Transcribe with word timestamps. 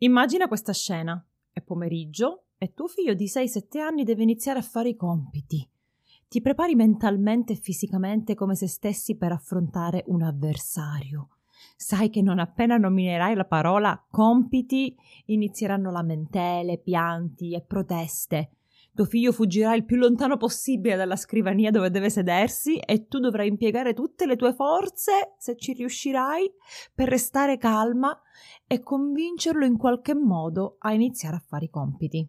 Immagina 0.00 0.46
questa 0.46 0.74
scena. 0.74 1.24
È 1.50 1.62
pomeriggio 1.62 2.48
e 2.58 2.74
tuo 2.74 2.86
figlio 2.86 3.14
di 3.14 3.24
6-7 3.24 3.78
anni 3.78 4.04
deve 4.04 4.24
iniziare 4.24 4.58
a 4.58 4.62
fare 4.62 4.90
i 4.90 4.94
compiti. 4.96 5.66
Ti 6.28 6.42
prepari 6.42 6.74
mentalmente 6.74 7.54
e 7.54 7.56
fisicamente 7.56 8.34
come 8.34 8.54
se 8.54 8.68
stessi 8.68 9.16
per 9.16 9.32
affrontare 9.32 10.04
un 10.08 10.20
avversario. 10.20 11.30
Sai 11.76 12.10
che 12.10 12.20
non 12.20 12.38
appena 12.38 12.76
nominerai 12.76 13.34
la 13.34 13.46
parola 13.46 14.06
compiti 14.10 14.94
inizieranno 15.26 15.90
lamentele, 15.90 16.76
pianti 16.76 17.54
e 17.54 17.62
proteste. 17.62 18.50
Tuo 18.96 19.04
figlio 19.04 19.30
fuggirà 19.30 19.74
il 19.74 19.84
più 19.84 19.98
lontano 19.98 20.38
possibile 20.38 20.96
dalla 20.96 21.16
scrivania 21.16 21.70
dove 21.70 21.90
deve 21.90 22.08
sedersi 22.08 22.78
e 22.78 23.06
tu 23.08 23.18
dovrai 23.18 23.46
impiegare 23.46 23.92
tutte 23.92 24.24
le 24.24 24.36
tue 24.36 24.54
forze, 24.54 25.34
se 25.36 25.54
ci 25.54 25.74
riuscirai, 25.74 26.50
per 26.94 27.06
restare 27.06 27.58
calma 27.58 28.18
e 28.66 28.82
convincerlo 28.82 29.66
in 29.66 29.76
qualche 29.76 30.14
modo 30.14 30.76
a 30.78 30.94
iniziare 30.94 31.36
a 31.36 31.42
fare 31.46 31.66
i 31.66 31.68
compiti. 31.68 32.26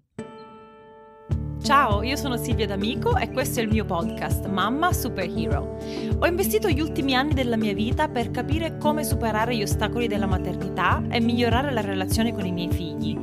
Ciao, 1.63 2.02
io 2.03 2.16
sono 2.16 2.38
Silvia 2.38 2.67
D'Amico 2.67 3.17
e 3.17 3.31
questo 3.31 3.59
è 3.59 3.63
il 3.63 3.70
mio 3.70 3.84
podcast 3.84 4.47
Mamma 4.47 4.94
Superhero. 4.94 5.77
Ho 6.20 6.25
investito 6.25 6.70
gli 6.70 6.80
ultimi 6.80 7.16
anni 7.16 7.34
della 7.34 7.58
mia 7.58 7.73
vita 7.73 8.08
per 8.08 8.30
capire 8.30 8.77
come 8.77 9.03
superare 9.03 9.55
gli 9.55 9.63
ostacoli 9.63 10.08
della 10.08 10.27
maternità 10.27 11.03
e 11.09 11.20
migliorare 11.20 11.72
la 11.72 11.81
relazione 11.81 12.34
con 12.34 12.45
i 12.45 12.52
miei 12.52 12.72
figli. 12.72 13.17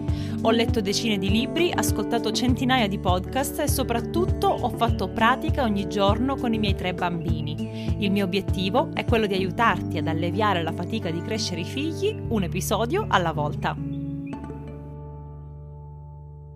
Ho 0.46 0.50
letto 0.50 0.82
decine 0.82 1.16
di 1.16 1.30
libri, 1.30 1.72
ascoltato 1.74 2.30
centinaia 2.30 2.86
di 2.86 2.98
podcast 2.98 3.60
e 3.60 3.66
soprattutto 3.66 4.48
ho 4.48 4.68
fatto 4.68 5.08
pratica 5.08 5.62
ogni 5.62 5.88
giorno 5.88 6.36
con 6.36 6.52
i 6.52 6.58
miei 6.58 6.74
tre 6.74 6.92
bambini. 6.92 7.96
Il 8.04 8.10
mio 8.10 8.26
obiettivo 8.26 8.90
è 8.92 9.06
quello 9.06 9.24
di 9.24 9.32
aiutarti 9.32 9.96
ad 9.96 10.06
alleviare 10.06 10.62
la 10.62 10.72
fatica 10.72 11.10
di 11.10 11.22
crescere 11.22 11.62
i 11.62 11.64
figli 11.64 12.14
un 12.28 12.42
episodio 12.42 13.06
alla 13.08 13.32
volta. 13.32 13.74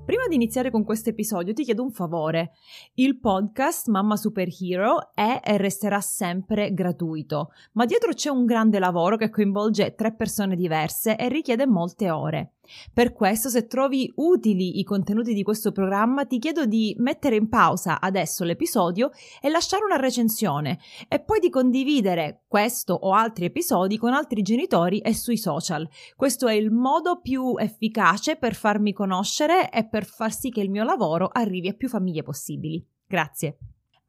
Prima 0.05 0.27
di 0.29 0.35
iniziare 0.35 0.71
con 0.71 0.85
questo 0.85 1.09
episodio 1.09 1.55
ti 1.55 1.65
chiedo 1.65 1.83
un 1.83 1.91
favore. 1.91 2.53
Il 2.93 3.19
podcast 3.19 3.89
Mamma 3.89 4.17
Superhero 4.17 5.15
è 5.15 5.41
e 5.43 5.57
resterà 5.57 6.03
sempre 6.03 6.75
gratuito, 6.75 7.53
ma 7.73 7.87
dietro 7.87 8.13
c'è 8.13 8.29
un 8.29 8.45
grande 8.45 8.79
lavoro 8.79 9.17
che 9.17 9.31
coinvolge 9.31 9.95
tre 9.95 10.15
persone 10.15 10.57
diverse 10.57 11.17
e 11.17 11.29
richiede 11.29 11.67
molte 11.67 12.11
ore. 12.11 12.53
Per 12.93 13.13
questo, 13.13 13.49
se 13.49 13.67
trovi 13.67 14.13
utili 14.17 14.79
i 14.79 14.85
contenuti 14.85 15.35
di 15.35 15.43
questo 15.43 15.73
programma, 15.73 16.27
ti 16.27 16.39
chiedo 16.39 16.67
di 16.67 16.95
mettere 16.99 17.37
in 17.37 17.49
pausa 17.49 18.01
adesso 18.01 18.45
l'episodio 18.45 19.11
e 19.41 19.49
lasciare 19.49 19.85
una 19.85 19.97
recensione 19.97 20.79
e 21.09 21.21
poi 21.21 21.41
di 21.41 21.51
condividere 21.51 22.43
questo 22.47 22.95
o 22.95 23.13
altri 23.13 23.47
episodi 23.47 23.99
con 23.99 24.13
altri 24.13 24.43
genitori 24.43 25.01
e 25.01 25.15
sui 25.15 25.37
social. 25.37 25.89
Questo 26.17 26.47
è 26.47 26.55
il 26.55 26.71
modo 26.71 27.21
più 27.21 27.57
efficace 27.57 28.37
per 28.37 28.55
farmi 28.55 28.93
conoscere 28.93 29.71
e 29.71 29.87
per 29.87 30.05
far 30.05 30.33
sì 30.33 30.51
che 30.51 30.61
il 30.61 30.71
mio 30.71 30.85
lavoro 30.85 31.29
arrivi 31.33 31.69
a 31.69 31.75
più 31.75 31.89
famiglie 31.89 32.23
possibili. 32.23 32.85
Grazie. 33.07 33.59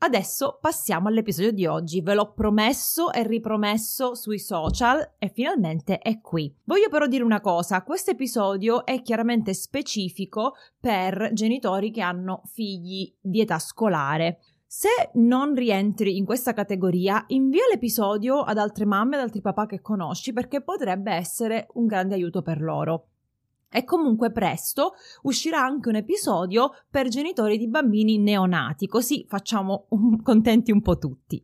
Adesso 0.01 0.59
passiamo 0.61 1.09
all'episodio 1.09 1.51
di 1.51 1.65
oggi. 1.65 2.01
Ve 2.01 2.13
l'ho 2.13 2.31
promesso 2.31 3.11
e 3.11 3.27
ripromesso 3.27 4.15
sui 4.15 4.39
social 4.39 5.15
e 5.19 5.27
finalmente 5.27 5.97
è 5.97 6.21
qui. 6.21 6.55
Voglio 6.63 6.87
però 6.87 7.05
dire 7.05 7.21
una 7.21 7.41
cosa, 7.41 7.83
questo 7.83 8.11
episodio 8.11 8.85
è 8.85 9.01
chiaramente 9.01 9.53
specifico 9.53 10.53
per 10.79 11.31
genitori 11.33 11.91
che 11.91 11.99
hanno 11.99 12.43
figli 12.45 13.13
di 13.19 13.41
età 13.41 13.59
scolare. 13.59 14.39
Se 14.65 14.87
non 15.15 15.53
rientri 15.53 16.15
in 16.15 16.23
questa 16.23 16.53
categoria, 16.53 17.25
invia 17.27 17.63
l'episodio 17.69 18.39
ad 18.39 18.57
altre 18.57 18.85
mamme, 18.85 19.17
ad 19.17 19.23
altri 19.23 19.41
papà 19.41 19.65
che 19.65 19.81
conosci 19.81 20.31
perché 20.31 20.61
potrebbe 20.61 21.11
essere 21.11 21.67
un 21.73 21.87
grande 21.87 22.15
aiuto 22.15 22.41
per 22.41 22.61
loro. 22.61 23.07
E 23.71 23.83
comunque 23.83 24.31
presto 24.31 24.93
uscirà 25.23 25.61
anche 25.61 25.89
un 25.89 25.95
episodio 25.95 26.71
per 26.89 27.07
genitori 27.07 27.57
di 27.57 27.67
bambini 27.67 28.17
neonati, 28.17 28.87
così 28.87 29.25
facciamo 29.27 29.87
contenti 30.23 30.71
un 30.71 30.81
po' 30.81 30.97
tutti. 30.97 31.43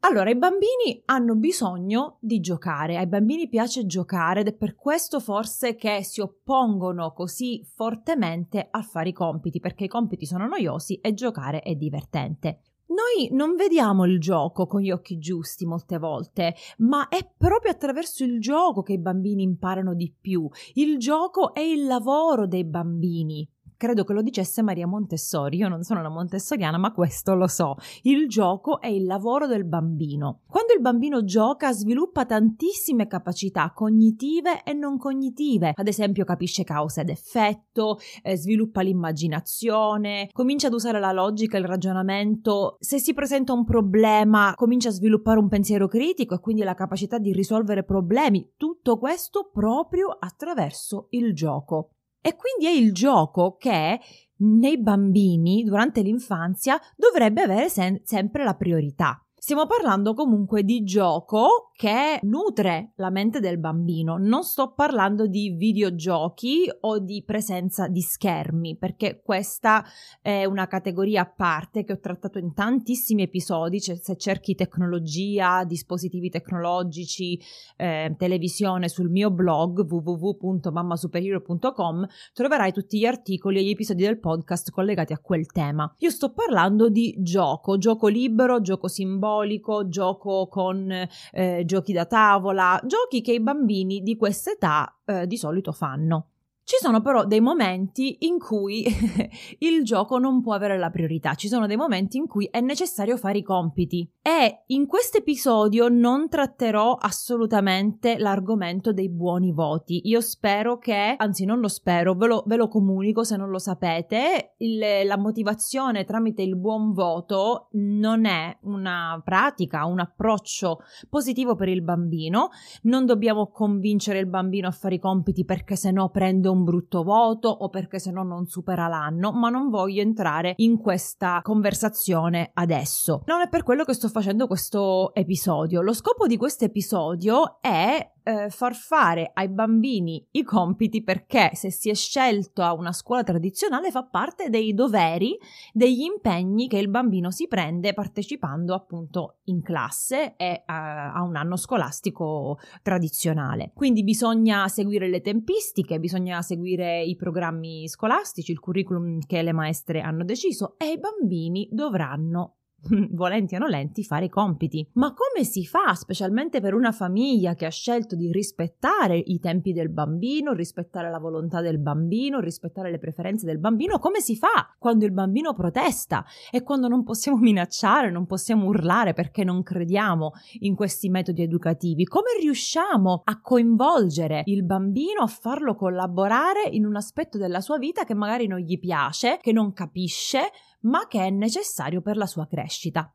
Allora, 0.00 0.30
i 0.30 0.36
bambini 0.36 1.02
hanno 1.06 1.34
bisogno 1.34 2.18
di 2.20 2.38
giocare, 2.38 2.96
ai 2.96 3.08
bambini 3.08 3.48
piace 3.48 3.84
giocare 3.84 4.40
ed 4.40 4.46
è 4.46 4.52
per 4.54 4.76
questo 4.76 5.18
forse 5.18 5.74
che 5.74 6.04
si 6.04 6.20
oppongono 6.20 7.12
così 7.12 7.64
fortemente 7.74 8.68
a 8.70 8.80
fare 8.82 9.08
i 9.08 9.12
compiti, 9.12 9.58
perché 9.58 9.84
i 9.84 9.88
compiti 9.88 10.24
sono 10.24 10.46
noiosi 10.46 11.00
e 11.00 11.14
giocare 11.14 11.60
è 11.60 11.74
divertente. 11.74 12.60
Noi 12.88 13.28
non 13.32 13.54
vediamo 13.54 14.06
il 14.06 14.18
gioco 14.18 14.66
con 14.66 14.80
gli 14.80 14.90
occhi 14.90 15.18
giusti 15.18 15.66
molte 15.66 15.98
volte, 15.98 16.54
ma 16.78 17.08
è 17.08 17.18
proprio 17.36 17.70
attraverso 17.70 18.24
il 18.24 18.40
gioco 18.40 18.82
che 18.82 18.94
i 18.94 18.98
bambini 18.98 19.42
imparano 19.42 19.94
di 19.94 20.10
più. 20.18 20.48
Il 20.72 20.98
gioco 20.98 21.52
è 21.52 21.60
il 21.60 21.84
lavoro 21.84 22.46
dei 22.46 22.64
bambini 22.64 23.46
credo 23.78 24.04
che 24.04 24.12
lo 24.12 24.20
dicesse 24.20 24.60
Maria 24.60 24.86
Montessori. 24.86 25.56
Io 25.56 25.68
non 25.68 25.84
sono 25.84 26.00
una 26.00 26.10
montessoriana, 26.10 26.76
ma 26.76 26.92
questo 26.92 27.34
lo 27.34 27.46
so. 27.46 27.76
Il 28.02 28.28
gioco 28.28 28.80
è 28.80 28.88
il 28.88 29.04
lavoro 29.04 29.46
del 29.46 29.64
bambino. 29.64 30.40
Quando 30.48 30.74
il 30.74 30.80
bambino 30.80 31.24
gioca, 31.24 31.72
sviluppa 31.72 32.26
tantissime 32.26 33.06
capacità 33.06 33.72
cognitive 33.72 34.62
e 34.64 34.72
non 34.72 34.98
cognitive. 34.98 35.72
Ad 35.74 35.86
esempio, 35.86 36.24
capisce 36.24 36.64
causa 36.64 37.00
ed 37.00 37.08
effetto, 37.08 37.98
eh, 38.22 38.36
sviluppa 38.36 38.82
l'immaginazione, 38.82 40.28
comincia 40.32 40.66
ad 40.66 40.72
usare 40.74 40.98
la 40.98 41.12
logica 41.12 41.56
e 41.56 41.60
il 41.60 41.66
ragionamento. 41.66 42.76
Se 42.80 42.98
si 42.98 43.14
presenta 43.14 43.52
un 43.52 43.64
problema, 43.64 44.52
comincia 44.56 44.88
a 44.88 44.92
sviluppare 44.92 45.38
un 45.38 45.48
pensiero 45.48 45.86
critico 45.86 46.34
e 46.34 46.40
quindi 46.40 46.64
la 46.64 46.74
capacità 46.74 47.18
di 47.18 47.32
risolvere 47.32 47.84
problemi. 47.84 48.54
Tutto 48.56 48.98
questo 48.98 49.48
proprio 49.52 50.08
attraverso 50.18 51.06
il 51.10 51.32
gioco. 51.32 51.92
E 52.28 52.36
quindi 52.36 52.66
è 52.66 52.78
il 52.78 52.92
gioco 52.92 53.56
che 53.56 53.98
nei 54.40 54.78
bambini 54.78 55.62
durante 55.62 56.02
l'infanzia 56.02 56.78
dovrebbe 56.94 57.40
avere 57.40 57.70
sen- 57.70 58.02
sempre 58.04 58.44
la 58.44 58.54
priorità. 58.54 59.26
Stiamo 59.48 59.66
parlando 59.66 60.12
comunque 60.12 60.62
di 60.62 60.84
gioco 60.84 61.70
che 61.74 62.20
nutre 62.24 62.92
la 62.96 63.08
mente 63.08 63.40
del 63.40 63.56
bambino. 63.56 64.18
Non 64.18 64.42
sto 64.42 64.74
parlando 64.74 65.26
di 65.26 65.54
videogiochi 65.56 66.70
o 66.80 66.98
di 66.98 67.22
presenza 67.24 67.88
di 67.88 68.02
schermi, 68.02 68.76
perché 68.76 69.22
questa 69.24 69.82
è 70.20 70.44
una 70.44 70.66
categoria 70.66 71.22
a 71.22 71.32
parte 71.34 71.84
che 71.84 71.94
ho 71.94 71.98
trattato 71.98 72.38
in 72.38 72.52
tantissimi 72.52 73.22
episodi. 73.22 73.80
Cioè, 73.80 73.96
se 73.96 74.18
cerchi 74.18 74.54
tecnologia, 74.54 75.64
dispositivi 75.64 76.28
tecnologici, 76.28 77.40
eh, 77.78 78.14
televisione 78.18 78.90
sul 78.90 79.08
mio 79.08 79.30
blog 79.30 79.90
www.mammasuperhero.com 79.90 82.06
troverai 82.34 82.72
tutti 82.72 82.98
gli 82.98 83.06
articoli 83.06 83.60
e 83.60 83.62
gli 83.62 83.70
episodi 83.70 84.02
del 84.02 84.20
podcast 84.20 84.70
collegati 84.72 85.14
a 85.14 85.18
quel 85.18 85.46
tema. 85.46 85.90
Io 86.00 86.10
sto 86.10 86.34
parlando 86.34 86.90
di 86.90 87.16
gioco, 87.20 87.78
gioco 87.78 88.08
libero, 88.08 88.60
gioco 88.60 88.88
simbolico 88.88 89.36
simbolico, 89.38 89.88
gioco 89.88 90.48
con 90.48 90.90
eh, 91.32 91.62
giochi 91.64 91.92
da 91.92 92.06
tavola, 92.06 92.80
giochi 92.84 93.20
che 93.20 93.32
i 93.32 93.40
bambini 93.40 94.02
di 94.02 94.16
questa 94.16 94.50
età 94.50 94.98
eh, 95.04 95.26
di 95.26 95.36
solito 95.36 95.72
fanno. 95.72 96.30
Ci 96.68 96.76
sono 96.82 97.00
però 97.00 97.24
dei 97.24 97.40
momenti 97.40 98.26
in 98.26 98.38
cui 98.38 98.84
il 99.60 99.84
gioco 99.84 100.18
non 100.18 100.42
può 100.42 100.52
avere 100.52 100.76
la 100.76 100.90
priorità, 100.90 101.34
ci 101.34 101.48
sono 101.48 101.66
dei 101.66 101.78
momenti 101.78 102.18
in 102.18 102.26
cui 102.26 102.46
è 102.50 102.60
necessario 102.60 103.16
fare 103.16 103.38
i 103.38 103.42
compiti. 103.42 104.06
E 104.20 104.64
in 104.66 104.86
questo 104.86 105.16
episodio 105.16 105.88
non 105.88 106.28
tratterò 106.28 106.92
assolutamente 106.92 108.18
l'argomento 108.18 108.92
dei 108.92 109.08
buoni 109.08 109.50
voti. 109.50 110.02
Io 110.08 110.20
spero 110.20 110.76
che, 110.76 111.14
anzi 111.16 111.46
non 111.46 111.60
lo 111.60 111.68
spero, 111.68 112.12
ve 112.14 112.26
lo, 112.26 112.42
ve 112.44 112.56
lo 112.56 112.68
comunico 112.68 113.24
se 113.24 113.38
non 113.38 113.48
lo 113.48 113.58
sapete, 113.58 114.56
il, 114.58 115.06
la 115.06 115.16
motivazione 115.16 116.04
tramite 116.04 116.42
il 116.42 116.58
buon 116.58 116.92
voto 116.92 117.68
non 117.72 118.26
è 118.26 118.54
una 118.64 119.18
pratica, 119.24 119.86
un 119.86 120.00
approccio 120.00 120.80
positivo 121.08 121.54
per 121.54 121.68
il 121.68 121.80
bambino, 121.80 122.50
non 122.82 123.06
dobbiamo 123.06 123.46
convincere 123.46 124.18
il 124.18 124.26
bambino 124.26 124.68
a 124.68 124.72
fare 124.72 124.96
i 124.96 125.00
compiti 125.00 125.46
perché 125.46 125.74
se 125.74 125.90
no 125.90 126.10
prende 126.10 126.48
un 126.48 126.56
un 126.58 126.64
brutto 126.64 127.02
voto 127.02 127.48
o 127.48 127.68
perché 127.68 127.98
se 127.98 128.10
no 128.10 128.22
non 128.22 128.46
supera 128.46 128.88
l'anno, 128.88 129.32
ma 129.32 129.48
non 129.48 129.70
voglio 129.70 130.02
entrare 130.02 130.54
in 130.56 130.78
questa 130.78 131.40
conversazione 131.42 132.50
adesso. 132.54 133.22
Non 133.26 133.40
è 133.40 133.48
per 133.48 133.62
quello 133.62 133.84
che 133.84 133.94
sto 133.94 134.08
facendo 134.08 134.46
questo 134.46 135.14
episodio. 135.14 135.80
Lo 135.80 135.92
scopo 135.92 136.26
di 136.26 136.36
questo 136.36 136.64
episodio 136.64 137.58
è 137.60 138.12
eh, 138.28 138.50
far 138.50 138.74
fare 138.74 139.30
ai 139.32 139.48
bambini 139.48 140.22
i 140.32 140.42
compiti 140.42 141.02
perché 141.02 141.52
se 141.54 141.70
si 141.70 141.88
è 141.88 141.94
scelto 141.94 142.62
a 142.62 142.74
una 142.74 142.92
scuola 142.92 143.22
tradizionale 143.22 143.90
fa 143.90 144.04
parte 144.04 144.50
dei 144.50 144.74
doveri, 144.74 145.34
degli 145.72 146.02
impegni 146.02 146.68
che 146.68 146.76
il 146.76 146.90
bambino 146.90 147.30
si 147.30 147.48
prende 147.48 147.94
partecipando 147.94 148.74
appunto 148.74 149.38
in 149.44 149.62
classe 149.62 150.36
e 150.36 150.64
uh, 150.66 150.72
a 150.72 151.22
un 151.22 151.36
anno 151.36 151.56
scolastico 151.56 152.58
tradizionale. 152.82 153.72
Quindi 153.74 154.04
bisogna 154.04 154.68
seguire 154.68 155.08
le 155.08 155.22
tempistiche, 155.22 155.98
bisogna 155.98 156.42
seguire 156.42 157.02
i 157.02 157.16
programmi 157.16 157.88
scolastici, 157.88 158.52
il 158.52 158.60
curriculum 158.60 159.20
che 159.26 159.40
le 159.40 159.52
maestre 159.52 160.02
hanno 160.02 160.24
deciso 160.24 160.74
e 160.76 160.90
i 160.90 160.98
bambini 160.98 161.66
dovranno 161.70 162.57
volenti 163.10 163.54
o 163.54 163.58
nolenti, 163.58 164.04
fare 164.04 164.26
i 164.26 164.28
compiti. 164.28 164.88
Ma 164.94 165.12
come 165.14 165.44
si 165.44 165.64
fa, 165.66 165.94
specialmente 165.94 166.60
per 166.60 166.74
una 166.74 166.92
famiglia 166.92 167.54
che 167.54 167.66
ha 167.66 167.70
scelto 167.70 168.14
di 168.14 168.30
rispettare 168.30 169.16
i 169.16 169.38
tempi 169.40 169.72
del 169.72 169.90
bambino, 169.90 170.52
rispettare 170.52 171.10
la 171.10 171.18
volontà 171.18 171.60
del 171.60 171.78
bambino, 171.78 172.40
rispettare 172.40 172.90
le 172.90 172.98
preferenze 172.98 173.46
del 173.46 173.58
bambino? 173.58 173.98
Come 173.98 174.20
si 174.20 174.36
fa 174.36 174.74
quando 174.78 175.04
il 175.04 175.12
bambino 175.12 175.54
protesta 175.54 176.24
e 176.50 176.62
quando 176.62 176.88
non 176.88 177.02
possiamo 177.02 177.38
minacciare, 177.38 178.10
non 178.10 178.26
possiamo 178.26 178.66
urlare 178.66 179.12
perché 179.12 179.44
non 179.44 179.62
crediamo 179.62 180.32
in 180.60 180.74
questi 180.74 181.08
metodi 181.08 181.42
educativi? 181.42 182.04
Come 182.04 182.30
riusciamo 182.40 183.22
a 183.24 183.40
coinvolgere 183.40 184.42
il 184.44 184.64
bambino, 184.64 185.22
a 185.22 185.26
farlo 185.26 185.74
collaborare 185.74 186.68
in 186.70 186.86
un 186.86 186.96
aspetto 186.96 187.38
della 187.38 187.60
sua 187.60 187.78
vita 187.78 188.04
che 188.04 188.14
magari 188.14 188.46
non 188.46 188.58
gli 188.58 188.78
piace, 188.78 189.38
che 189.40 189.52
non 189.52 189.72
capisce, 189.72 190.50
ma 190.80 191.06
che 191.06 191.26
è 191.26 191.30
necessario 191.30 192.00
per 192.00 192.16
la 192.16 192.26
sua 192.26 192.46
crescita. 192.46 193.12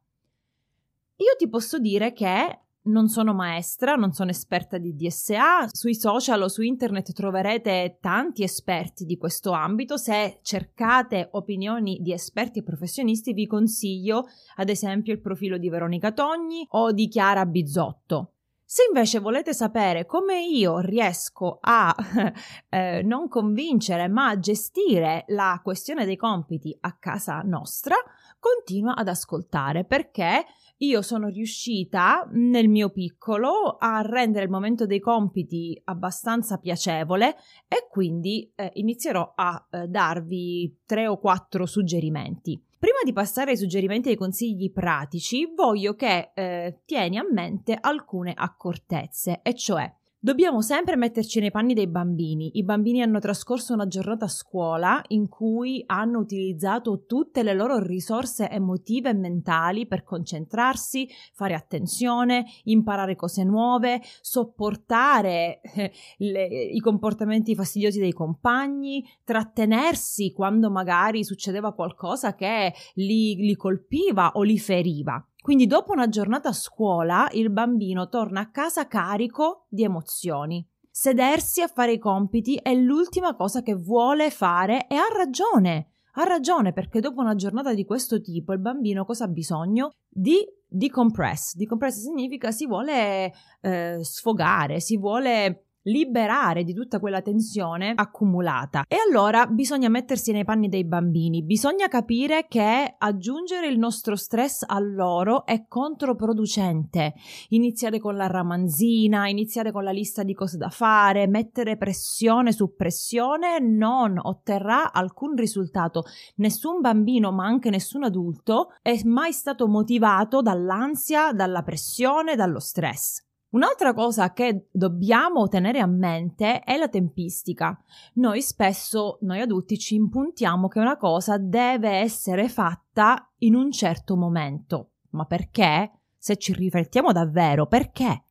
Io 1.18 1.36
ti 1.38 1.48
posso 1.48 1.80
dire 1.80 2.12
che 2.12 2.60
non 2.86 3.08
sono 3.08 3.34
maestra, 3.34 3.96
non 3.96 4.12
sono 4.12 4.32
esperta 4.32 4.78
di 4.78 4.96
DSA, 4.96 5.68
sui 5.72 5.96
social 5.96 6.42
o 6.42 6.50
su 6.50 6.62
internet 6.62 7.14
troverete 7.14 7.98
tanti 8.02 8.44
esperti 8.44 9.06
di 9.06 9.18
questo 9.18 9.52
ambito, 9.52 9.98
se 9.98 10.40
cercate 10.42 11.30
opinioni 11.32 12.00
di 12.02 12.12
esperti 12.12 12.60
e 12.60 12.64
professionisti 12.64 13.34
vi 13.34 13.48
consiglio 13.48 14.26
ad 14.56 14.70
esempio 14.70 15.14
il 15.14 15.22
profilo 15.22 15.58
di 15.58 15.70
Veronica 15.70 16.12
Togni 16.12 16.66
o 16.72 16.92
di 16.92 17.08
Chiara 17.08 17.46
Bizzotto. 17.46 18.32
Se 18.74 18.86
invece 18.88 19.20
volete 19.20 19.54
sapere 19.54 20.08
come 20.08 20.44
io 20.44 20.80
riesco 20.80 21.60
a 21.62 21.94
eh, 22.70 23.04
non 23.04 23.28
convincere 23.28 24.08
ma 24.08 24.30
a 24.30 24.40
gestire 24.40 25.26
la 25.28 25.62
questione 25.64 26.06
dei 26.06 26.16
compiti 26.16 26.76
a 26.80 26.98
casa 26.98 27.42
nostra, 27.42 27.96
continua 28.40 28.96
ad 28.96 29.10
ascoltare 29.10 29.86
perché 29.86 30.46
io 30.78 31.04
sono 31.04 31.28
riuscita 31.28 32.28
nel 32.32 32.68
mio 32.68 32.90
piccolo 32.90 33.78
a 33.78 34.02
rendere 34.02 34.46
il 34.46 34.50
momento 34.50 34.88
dei 34.88 35.00
compiti 35.00 35.80
abbastanza 35.84 36.58
piacevole 36.58 37.36
e 37.68 37.86
quindi 37.92 38.52
eh, 38.56 38.72
inizierò 38.74 39.34
a 39.36 39.68
eh, 39.70 39.88
darvi 39.88 40.80
tre 40.88 41.06
o 41.06 41.20
quattro 41.20 41.68
suggerimenti. 41.68 42.60
Prima 42.84 43.00
di 43.06 43.14
passare 43.14 43.52
ai 43.52 43.58
suggerimenti 43.58 44.10
e 44.10 44.12
ai 44.12 44.18
consigli 44.18 44.70
pratici, 44.70 45.50
voglio 45.56 45.96
che 45.96 46.32
eh, 46.34 46.82
tieni 46.84 47.18
a 47.18 47.24
mente 47.32 47.78
alcune 47.80 48.34
accortezze, 48.36 49.40
e 49.42 49.56
cioè 49.56 49.90
Dobbiamo 50.26 50.62
sempre 50.62 50.96
metterci 50.96 51.42
nei 51.42 51.52
panni 51.52 51.74
dei 51.74 51.90
bambini. 51.90 52.52
I 52.54 52.64
bambini 52.64 53.02
hanno 53.02 53.20
trascorso 53.20 53.74
una 53.74 53.88
giornata 53.88 54.24
a 54.24 54.30
scuola 54.30 55.04
in 55.10 55.28
cui 55.28 55.84
hanno 55.86 56.20
utilizzato 56.20 57.04
tutte 57.06 57.44
le 57.44 57.54
loro 57.54 57.78
risorse 57.78 58.50
emotive 58.50 59.10
e 59.10 59.16
mentali 59.16 59.86
per 59.86 60.06
concentrarsi, 60.06 61.10
fare 61.34 61.56
attenzione, 61.56 62.46
imparare 62.64 63.18
cose 63.18 63.44
nuove, 63.44 64.00
sopportare 64.22 65.60
eh, 65.60 65.92
le, 66.20 66.46
i 66.46 66.80
comportamenti 66.80 67.54
fastidiosi 67.54 68.00
dei 68.00 68.14
compagni, 68.14 69.06
trattenersi 69.26 70.32
quando 70.32 70.72
magari 70.72 71.26
succedeva 71.26 71.74
qualcosa 71.74 72.34
che 72.34 72.74
li, 72.94 73.36
li 73.36 73.56
colpiva 73.58 74.32
o 74.36 74.44
li 74.44 74.58
feriva. 74.58 75.22
Quindi 75.44 75.68
dopo 75.68 75.92
una 75.92 76.08
giornata 76.08 76.48
a 76.48 76.54
scuola 76.54 77.28
il 77.34 77.50
bambino 77.50 78.08
torna 78.08 78.40
a 78.40 78.50
casa 78.50 78.88
carico 78.88 79.66
di 79.68 79.84
emozioni. 79.84 80.66
Sedersi 80.90 81.62
a 81.62 81.68
fare 81.68 81.92
i 81.92 82.00
compiti 82.00 82.56
è 82.56 82.74
l'ultima 82.74 83.36
cosa 83.36 83.62
che 83.62 83.76
vuole 83.76 84.32
fare 84.32 84.88
e 84.88 84.96
ha 84.96 85.14
ragione. 85.14 85.90
Ha 86.14 86.24
ragione 86.24 86.72
perché 86.72 87.02
dopo 87.02 87.20
una 87.20 87.36
giornata 87.36 87.74
di 87.74 87.84
questo 87.84 88.22
tipo 88.22 88.54
il 88.54 88.60
bambino 88.60 89.04
cosa 89.04 89.26
ha 89.26 89.28
bisogno? 89.28 89.92
Di 90.08 90.38
decompress. 90.66 91.56
Decompress 91.56 92.00
significa 92.00 92.52
si 92.52 92.66
vuole 92.66 93.34
eh, 93.60 93.98
sfogare, 94.02 94.80
si 94.80 94.98
vuole 94.98 95.66
liberare 95.84 96.64
di 96.64 96.74
tutta 96.74 97.00
quella 97.00 97.22
tensione 97.22 97.94
accumulata. 97.96 98.84
E 98.88 98.98
allora 99.08 99.46
bisogna 99.48 99.90
mettersi 99.90 100.32
nei 100.32 100.46
panni 100.46 100.70
dei 100.70 100.86
bambini, 100.86 101.44
bisogna 101.44 101.88
capire 101.88 102.46
che 102.48 102.96
aggiungere 102.98 103.68
il 103.68 103.78
nostro 103.78 104.16
stress 104.16 104.64
a 104.66 104.80
loro 104.80 105.46
è 105.46 105.66
controproducente. 105.68 107.14
Iniziare 107.50 108.00
con 108.00 108.16
la 108.16 108.28
ramanzina, 108.28 109.28
iniziare 109.28 109.72
con 109.72 109.84
la 109.84 109.92
lista 109.92 110.24
di 110.24 110.34
cose 110.34 110.58
da 110.58 110.70
fare, 110.70 111.28
mettere 111.28 111.78
pressione 111.78 112.52
su 112.52 112.76
pressione 112.76 113.60
non 113.60 114.20
otterrà 114.22 114.92
alcun 114.92 115.36
risultato. 115.36 116.04
Nessun 116.36 116.82
bambino, 116.82 117.32
ma 117.32 117.46
anche 117.46 117.70
nessun 117.70 118.04
adulto, 118.04 118.74
è 118.82 119.00
mai 119.04 119.32
stato 119.32 119.68
motivato 119.68 120.42
dall'ansia, 120.42 121.34
dalla 121.34 121.64
pressione, 121.64 122.36
dallo 122.36 122.60
stress. 122.60 123.32
Un'altra 123.54 123.94
cosa 123.94 124.34
che 124.34 124.68
dobbiamo 124.72 125.48
tenere 125.48 125.80
a 125.80 125.86
mente 125.86 126.62
è 126.62 126.76
la 126.76 126.88
tempistica. 126.88 127.80
Noi 128.16 128.42
spesso, 128.42 129.20
noi 129.22 129.42
adulti, 129.42 129.78
ci 129.78 129.94
impuntiamo 129.94 130.68
che 130.68 130.80
una 130.80 130.98
cosa 130.98 131.38
deve 131.38 131.90
essere 131.90 132.50
fatta 132.50 133.32
in 133.40 133.54
un 133.54 133.72
certo 133.72 134.16
momento. 134.16 134.94
Ma 135.12 135.26
perché? 135.26 136.00
Se 136.18 136.38
ci 136.38 136.54
riflettiamo 136.54 137.12
davvero, 137.12 137.68
perché? 137.68 138.24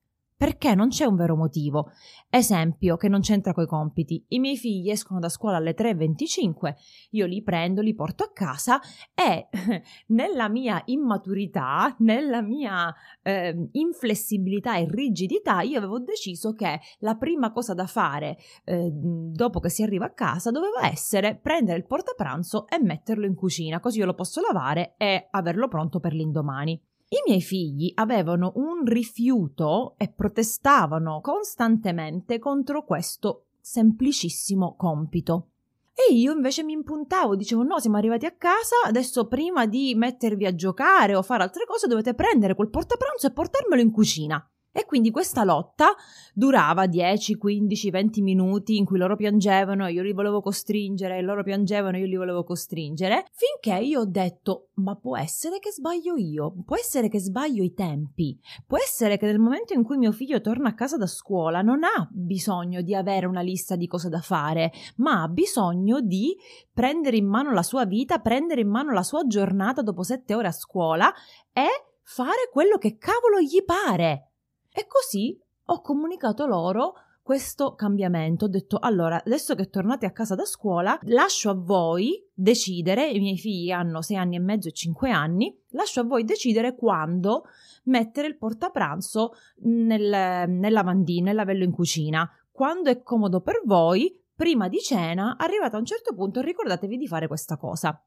Perché 0.43 0.75
non 0.75 0.89
c'è 0.89 1.05
un 1.05 1.15
vero 1.15 1.37
motivo. 1.37 1.93
Esempio 2.29 2.97
che 2.97 3.09
non 3.09 3.21
c'entra 3.21 3.55
coi 3.55 3.69
compiti. 3.69 4.25
I 4.31 4.41
miei 4.41 4.57
figli 4.57 4.91
escono 4.91 5.21
da 5.21 5.29
scuola 5.29 5.59
alle 5.59 5.73
3.25, 5.73 6.75
io 7.11 7.27
li 7.27 7.45
prendo, 7.45 7.81
li 7.81 7.95
porto 7.95 8.25
a 8.25 8.33
casa 8.33 8.81
e 9.15 9.47
nella 10.09 10.49
mia 10.49 10.83
immaturità, 10.87 11.95
nella 12.01 12.43
mia 12.43 12.93
eh, 13.23 13.69
inflessibilità 13.71 14.77
e 14.79 14.89
rigidità, 14.91 15.61
io 15.61 15.79
avevo 15.79 16.01
deciso 16.01 16.55
che 16.55 16.81
la 16.99 17.15
prima 17.15 17.53
cosa 17.53 17.73
da 17.73 17.87
fare 17.87 18.37
eh, 18.65 18.91
dopo 18.93 19.61
che 19.61 19.69
si 19.69 19.85
arriva 19.85 20.07
a 20.07 20.13
casa 20.13 20.51
doveva 20.51 20.89
essere 20.91 21.39
prendere 21.41 21.79
il 21.79 21.87
portapranzo 21.87 22.67
e 22.67 22.83
metterlo 22.83 23.27
in 23.27 23.37
cucina, 23.37 23.79
così 23.79 24.01
io 24.01 24.07
lo 24.07 24.15
posso 24.15 24.41
lavare 24.41 24.95
e 24.97 25.29
averlo 25.31 25.69
pronto 25.69 26.01
per 26.01 26.13
l'indomani. 26.13 26.91
I 27.13 27.23
miei 27.27 27.43
figli 27.43 27.93
avevano 27.97 28.53
un 28.55 28.87
rifiuto 28.87 29.97
e 29.99 30.09
protestavano 30.09 31.21
costantemente 31.21 32.39
contro 32.39 32.87
questo 32.87 33.49
semplicissimo 33.61 34.77
compito. 34.77 35.49
E 35.93 36.15
io 36.15 36.33
invece 36.33 36.63
mi 36.63 36.73
impuntavo, 36.73 37.37
dicevo 37.37 37.65
no, 37.65 37.79
siamo 37.81 37.99
arrivati 37.99 38.25
a 38.25 38.33
casa, 38.33 38.77
adesso 38.87 39.27
prima 39.27 39.67
di 39.67 39.95
mettervi 39.95 40.47
a 40.47 40.55
giocare 40.55 41.15
o 41.15 41.21
fare 41.21 41.43
altre 41.43 41.67
cose 41.67 41.87
dovete 41.87 42.15
prendere 42.15 42.55
quel 42.55 42.71
portapranzo 42.71 43.27
e 43.27 43.33
portarmelo 43.33 43.83
in 43.83 43.91
cucina. 43.91 44.51
E 44.75 44.87
quindi 44.87 45.11
questa 45.11 45.45
lotta 45.45 45.95
durava 46.33 46.87
10, 46.87 47.37
15, 47.37 47.91
20 47.91 48.23
minuti 48.23 48.77
in 48.79 48.87
cui 48.87 48.97
loro 48.97 49.17
piangevano 49.17 49.87
io 49.87 50.03
li 50.03 50.15
volevo 50.15 50.41
costringere, 50.41 51.21
loro 51.21 51.43
piangevano 51.43 51.99
io 51.99 52.07
li 52.07 52.17
volevo 52.17 52.43
costringere, 52.43 53.27
finché 53.33 53.85
io 53.85 54.01
ho 54.01 54.07
detto: 54.07 54.69
Ma 54.77 54.97
può 54.97 55.19
essere 55.19 55.59
che 55.59 55.71
sbaglio 55.71 56.17
io? 56.17 56.55
Può 56.65 56.77
essere 56.77 57.11
che 57.11 57.21
sbaglio 57.21 57.63
i 57.63 57.75
tempi? 57.75 58.41
Può 58.67 58.79
essere 58.79 59.19
che 59.19 59.27
nel 59.27 59.39
momento 59.39 59.75
in 59.75 59.83
cui 59.83 59.99
mio 59.99 60.11
figlio 60.11 60.41
torna 60.41 60.71
a 60.71 60.75
casa 60.75 60.97
da 60.97 61.07
scuola 61.07 61.61
non 61.61 61.85
ha 61.85 62.09
bisogno 62.11 62.81
di 62.81 62.95
avere 62.95 63.27
una 63.27 63.43
lista 63.43 63.77
di 63.77 63.87
cose 63.87 64.09
da 64.09 64.21
fare, 64.21 64.73
ma 64.97 65.21
ha 65.21 65.29
bisogno 65.29 66.01
di 66.01 66.35
prendere 66.73 67.19
in 67.19 67.27
mano 67.27 67.53
la 67.53 67.63
sua 67.63 67.85
vita, 67.85 68.21
prendere 68.21 68.63
in 68.63 68.71
mano 68.71 68.95
la 68.95 69.03
sua 69.03 69.27
giornata 69.27 69.83
dopo 69.83 70.03
7 70.03 70.35
ore 70.35 70.49
a 70.49 70.53
scuola 70.53 71.13
e 71.53 71.67
fare 72.03 72.49
quello 72.51 72.79
che 72.79 72.97
cavolo 72.97 73.39
gli 73.39 73.63
pare. 73.65 74.32
E 74.73 74.87
così 74.87 75.39
ho 75.67 75.81
comunicato 75.81 76.47
loro 76.47 76.95
questo 77.23 77.75
cambiamento. 77.75 78.47
Ho 78.47 78.49
detto 78.49 78.79
allora, 78.81 79.23
adesso 79.25 79.55
che 79.55 79.71
tornate 79.71 80.07
a 80.07 80.11
casa 80.11 80.35
da 80.35 80.45
scuola, 80.45 80.99
lascio 81.05 81.51
a 81.51 81.55
voi 81.55 82.27
decidere, 82.35 83.09
i 83.09 83.21
miei 83.21 83.39
figli 83.39 83.71
hanno 83.71 84.03
6 84.03 84.17
anni 84.17 84.37
e 84.37 84.41
mezzo 84.41 84.69
e 84.69 84.73
5 84.73 85.11
anni, 85.11 85.57
lascio 85.71 86.01
a 86.01 86.05
voi 86.05 86.25
decidere 86.25 86.75
quando 86.75 87.45
mettere 87.85 88.27
il 88.27 88.37
portapranzo 88.37 89.35
nel, 89.59 90.49
nel 90.49 90.73
lavandino, 90.73 91.27
nel 91.27 91.37
lavello 91.37 91.65
in 91.65 91.71
cucina. 91.71 92.29
Quando 92.51 92.91
è 92.91 93.03
comodo 93.03 93.41
per 93.41 93.63
voi, 93.65 94.21
prima 94.35 94.69
di 94.69 94.81
cena, 94.81 95.37
arrivate 95.39 95.77
a 95.77 95.79
un 95.79 95.87
certo 95.87 96.15
punto, 96.15 96.41
ricordatevi 96.41 96.97
di 96.97 97.07
fare 97.07 97.29
questa 97.29 97.57
cosa. 97.57 98.03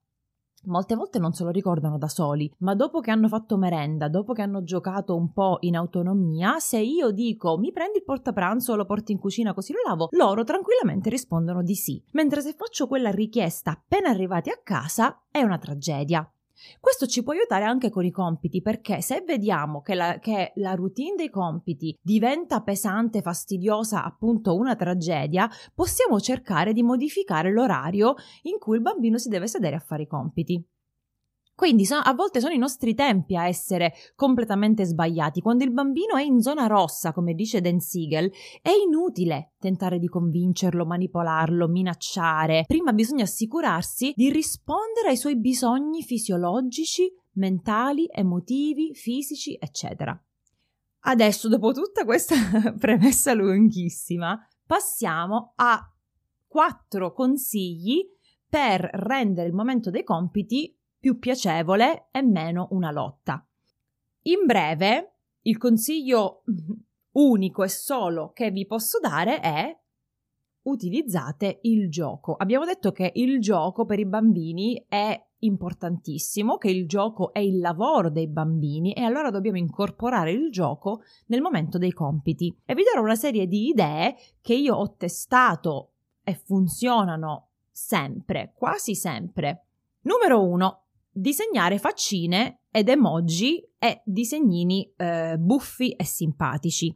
Molte 0.65 0.95
volte 0.95 1.19
non 1.19 1.33
se 1.33 1.43
lo 1.43 1.49
ricordano 1.49 1.97
da 1.97 2.07
soli, 2.07 2.51
ma 2.59 2.75
dopo 2.75 2.99
che 2.99 3.11
hanno 3.11 3.27
fatto 3.27 3.57
merenda, 3.57 4.07
dopo 4.07 4.33
che 4.33 4.41
hanno 4.41 4.63
giocato 4.63 5.15
un 5.15 5.31
po' 5.31 5.57
in 5.61 5.75
autonomia, 5.75 6.59
se 6.59 6.79
io 6.79 7.11
dico 7.11 7.57
mi 7.57 7.71
prendi 7.71 7.97
il 7.97 8.03
portapranzo 8.03 8.75
lo 8.75 8.85
porti 8.85 9.11
in 9.11 9.19
cucina 9.19 9.53
così 9.53 9.73
lo 9.73 9.79
lavo, 9.85 10.09
loro 10.11 10.43
tranquillamente 10.43 11.09
rispondono 11.09 11.61
di 11.61 11.75
sì. 11.75 12.01
Mentre 12.11 12.41
se 12.41 12.53
faccio 12.53 12.87
quella 12.87 13.11
richiesta 13.11 13.71
appena 13.71 14.09
arrivati 14.09 14.49
a 14.49 14.59
casa, 14.63 15.21
è 15.31 15.41
una 15.41 15.57
tragedia. 15.57 16.27
Questo 16.79 17.05
ci 17.05 17.23
può 17.23 17.33
aiutare 17.33 17.65
anche 17.65 17.89
con 17.89 18.05
i 18.05 18.11
compiti 18.11 18.61
perché 18.61 19.01
se 19.01 19.23
vediamo 19.25 19.81
che 19.81 19.95
la, 19.95 20.19
che 20.19 20.53
la, 20.55 20.73
routine 20.73 21.15
dei 21.15 21.29
compiti 21.29 21.97
diventa 22.01 22.61
pesante, 22.61 23.21
fastidiosa, 23.21 24.03
appunto 24.03 24.55
una 24.55 24.75
tragedia, 24.75 25.49
possiamo 25.73 26.19
cercare 26.19 26.73
di 26.73 26.83
modificare 26.83 27.51
l'orario 27.51 28.15
in 28.43 28.57
cui 28.57 28.77
il 28.77 28.81
bambino 28.81 29.17
si 29.17 29.29
deve 29.29 29.47
sedere 29.47 29.75
a 29.75 29.79
fare 29.79 30.03
i 30.03 30.07
compiti. 30.07 30.63
Quindi 31.55 31.85
so, 31.85 31.95
a 31.95 32.13
volte 32.13 32.41
sono 32.41 32.53
i 32.53 32.57
nostri 32.57 32.93
tempi 32.93 33.37
a 33.37 33.47
essere 33.47 33.93
completamente 34.15 34.83
sbagliati. 34.83 35.39
Quando 35.39 35.63
il 35.63 35.71
bambino 35.71 36.17
è 36.17 36.21
in 36.21 36.41
zona 36.41 36.67
rossa, 36.67 37.13
come 37.13 37.33
dice 37.33 37.61
Dan 37.61 37.79
Siegel, 37.79 38.29
è 38.61 38.71
inutile 38.71 39.53
tentare 39.57 39.97
di 39.97 40.07
convincerlo, 40.07 40.85
manipolarlo, 40.85 41.69
minacciare. 41.69 42.65
Prima 42.67 42.91
bisogna 42.91 43.23
assicurarsi 43.23 44.11
di 44.17 44.29
rispondere 44.29 45.09
ai 45.09 45.17
suoi 45.17 45.37
bisogni 45.37 46.03
fisiologici, 46.03 47.09
mentali, 47.35 48.05
emotivi, 48.11 48.93
fisici, 48.93 49.57
eccetera. 49.57 50.21
Adesso, 51.07 51.47
dopo 51.47 51.71
tutta 51.71 52.03
questa 52.03 52.35
premessa 52.77 53.33
lunghissima, 53.33 54.37
passiamo 54.65 55.53
a 55.55 55.89
quattro 56.45 57.13
consigli 57.13 58.05
per 58.49 58.89
rendere 58.91 59.47
il 59.47 59.53
momento 59.53 59.89
dei 59.89 60.03
compiti 60.03 60.75
più 61.05 61.19
piacevole 61.19 62.07
e 62.09 62.23
meno 62.23 62.69
una 62.71 62.89
lotta. 62.89 63.45
In 64.23 64.47
breve, 64.47 65.17
il 65.43 65.55
consiglio 65.55 66.41
unico 67.13 67.63
e 67.63 67.69
solo 67.69 68.31
che 68.33 68.49
vi 68.49 68.65
posso 68.65 68.97
dare 68.99 69.39
è 69.39 69.79
utilizzate 70.63 71.59
il 71.61 71.91
gioco. 71.91 72.33
Abbiamo 72.33 72.65
detto 72.65 72.91
che 72.91 73.11
il 73.13 73.39
gioco 73.39 73.85
per 73.85 73.99
i 73.99 74.07
bambini 74.07 74.83
è 74.87 75.23
importantissimo, 75.41 76.57
che 76.57 76.71
il 76.71 76.87
gioco 76.87 77.31
è 77.31 77.37
il 77.37 77.59
lavoro 77.59 78.09
dei 78.09 78.27
bambini 78.27 78.91
e 78.93 79.03
allora 79.03 79.29
dobbiamo 79.29 79.59
incorporare 79.59 80.31
il 80.31 80.49
gioco 80.49 81.03
nel 81.27 81.41
momento 81.41 81.77
dei 81.77 81.91
compiti. 81.91 82.51
E 82.65 82.73
vi 82.73 82.81
darò 82.81 83.03
una 83.03 83.13
serie 83.13 83.45
di 83.45 83.67
idee 83.67 84.15
che 84.41 84.55
io 84.55 84.73
ho 84.73 84.95
testato 84.95 85.91
e 86.23 86.33
funzionano 86.33 87.49
sempre, 87.69 88.53
quasi 88.55 88.95
sempre. 88.95 89.65
Numero 90.01 90.43
uno, 90.43 90.84
disegnare 91.17 91.79
faccine 91.79 92.63
ed 92.69 92.89
emoji 92.89 93.65
e 93.79 94.01
disegnini 94.03 94.91
eh, 94.97 95.37
buffi 95.39 95.91
e 95.91 96.03
simpatici. 96.03 96.93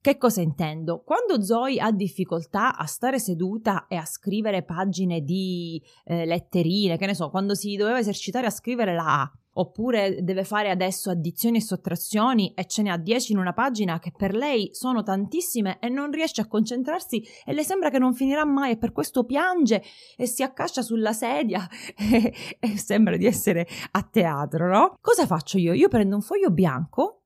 Che 0.00 0.18
cosa 0.18 0.40
intendo? 0.40 1.02
Quando 1.02 1.42
Zoe 1.42 1.80
ha 1.80 1.90
difficoltà 1.90 2.76
a 2.76 2.86
stare 2.86 3.18
seduta 3.18 3.88
e 3.88 3.96
a 3.96 4.04
scrivere 4.04 4.62
pagine 4.62 5.22
di 5.22 5.82
eh, 6.04 6.24
letterine, 6.24 6.96
che 6.96 7.06
ne 7.06 7.14
so, 7.14 7.28
quando 7.28 7.56
si 7.56 7.74
doveva 7.74 7.98
esercitare 7.98 8.46
a 8.46 8.50
scrivere 8.50 8.94
la 8.94 9.22
A, 9.22 9.32
oppure 9.58 10.22
deve 10.22 10.44
fare 10.44 10.70
adesso 10.70 11.10
addizioni 11.10 11.58
e 11.58 11.62
sottrazioni 11.62 12.52
e 12.54 12.66
ce 12.66 12.82
ne 12.82 12.90
ha 12.90 12.96
10 12.96 13.32
in 13.32 13.38
una 13.38 13.52
pagina 13.52 13.98
che 13.98 14.12
per 14.14 14.34
lei 14.34 14.70
sono 14.72 15.02
tantissime 15.02 15.78
e 15.80 15.88
non 15.88 16.10
riesce 16.10 16.40
a 16.40 16.46
concentrarsi 16.46 17.22
e 17.44 17.52
le 17.52 17.62
sembra 17.62 17.90
che 17.90 17.98
non 17.98 18.14
finirà 18.14 18.44
mai 18.44 18.72
e 18.72 18.76
per 18.76 18.92
questo 18.92 19.24
piange 19.24 19.82
e 20.16 20.26
si 20.26 20.42
accascia 20.42 20.82
sulla 20.82 21.12
sedia 21.12 21.66
e, 21.96 22.32
e 22.58 22.78
sembra 22.78 23.16
di 23.16 23.26
essere 23.26 23.66
a 23.92 24.02
teatro, 24.02 24.68
no? 24.68 24.96
Cosa 25.00 25.26
faccio 25.26 25.58
io? 25.58 25.72
Io 25.72 25.88
prendo 25.88 26.16
un 26.16 26.22
foglio 26.22 26.50
bianco 26.50 27.22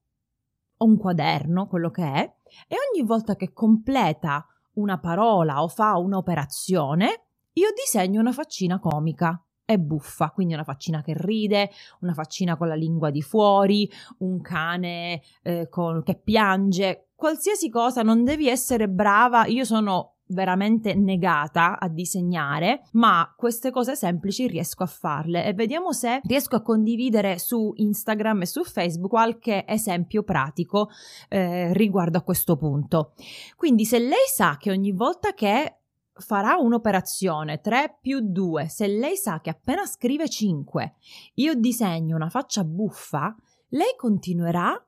o 0.76 0.84
un 0.84 0.96
quaderno, 0.96 1.66
quello 1.66 1.90
che 1.90 2.02
è, 2.02 2.34
e 2.66 2.76
ogni 2.92 3.06
volta 3.06 3.36
che 3.36 3.52
completa 3.52 4.46
una 4.74 4.98
parola 4.98 5.62
o 5.62 5.68
fa 5.68 5.96
un'operazione, 5.98 7.24
io 7.54 7.68
disegno 7.74 8.20
una 8.20 8.32
faccina 8.32 8.78
comica 8.78 9.44
è 9.70 9.78
buffa, 9.78 10.30
quindi 10.30 10.54
una 10.54 10.64
faccina 10.64 11.00
che 11.00 11.14
ride, 11.16 11.70
una 12.00 12.12
faccina 12.12 12.56
con 12.56 12.66
la 12.66 12.74
lingua 12.74 13.10
di 13.10 13.22
fuori, 13.22 13.88
un 14.18 14.40
cane 14.40 15.22
eh, 15.42 15.68
con, 15.68 16.02
che 16.02 16.16
piange, 16.16 17.10
qualsiasi 17.14 17.70
cosa, 17.70 18.02
non 18.02 18.24
devi 18.24 18.48
essere 18.48 18.88
brava, 18.88 19.46
io 19.46 19.64
sono 19.64 20.14
veramente 20.30 20.94
negata 20.94 21.78
a 21.78 21.88
disegnare, 21.88 22.82
ma 22.92 23.32
queste 23.36 23.70
cose 23.70 23.94
semplici 23.94 24.46
riesco 24.46 24.82
a 24.82 24.86
farle. 24.86 25.44
E 25.44 25.52
vediamo 25.52 25.92
se 25.92 26.20
riesco 26.24 26.56
a 26.56 26.62
condividere 26.62 27.38
su 27.38 27.72
Instagram 27.74 28.42
e 28.42 28.46
su 28.46 28.64
Facebook 28.64 29.10
qualche 29.10 29.64
esempio 29.66 30.22
pratico 30.22 30.88
eh, 31.28 31.72
riguardo 31.74 32.18
a 32.18 32.22
questo 32.22 32.56
punto. 32.56 33.12
Quindi 33.56 33.84
se 33.84 33.98
lei 33.98 34.26
sa 34.32 34.56
che 34.58 34.70
ogni 34.70 34.92
volta 34.92 35.34
che 35.34 35.79
farà 36.20 36.56
un'operazione 36.56 37.60
3 37.60 37.98
più 38.00 38.20
2, 38.20 38.68
se 38.68 38.86
lei 38.86 39.16
sa 39.16 39.40
che 39.40 39.50
appena 39.50 39.84
scrive 39.86 40.28
5 40.28 40.94
io 41.34 41.54
disegno 41.54 42.16
una 42.16 42.28
faccia 42.28 42.64
buffa, 42.64 43.34
lei 43.70 43.94
continuerà 43.96 44.86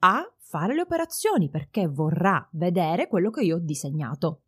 a 0.00 0.32
fare 0.36 0.74
le 0.74 0.80
operazioni 0.80 1.50
perché 1.50 1.86
vorrà 1.86 2.46
vedere 2.52 3.06
quello 3.08 3.30
che 3.30 3.42
io 3.42 3.56
ho 3.56 3.60
disegnato. 3.60 4.42